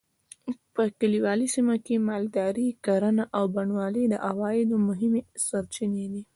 په 0.73 0.83
کلیوالي 0.99 1.47
سیمو 1.55 1.75
کې 1.85 2.05
مالداري؛ 2.07 2.67
کرهڼه 2.85 3.25
او 3.37 3.43
بڼوالي 3.55 4.03
د 4.09 4.15
عوایدو 4.29 4.75
مهمې 4.87 5.21
سرچینې 5.47 6.05
دي. 6.11 6.21